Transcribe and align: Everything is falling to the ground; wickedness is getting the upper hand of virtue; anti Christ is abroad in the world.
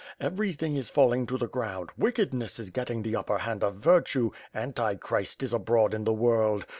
Everything 0.19 0.75
is 0.75 0.89
falling 0.89 1.27
to 1.27 1.37
the 1.37 1.45
ground; 1.47 1.91
wickedness 1.95 2.57
is 2.57 2.71
getting 2.71 3.03
the 3.03 3.15
upper 3.15 3.37
hand 3.37 3.63
of 3.63 3.75
virtue; 3.75 4.31
anti 4.51 4.95
Christ 4.95 5.43
is 5.43 5.53
abroad 5.53 5.93
in 5.93 6.05
the 6.05 6.11
world. 6.13 6.65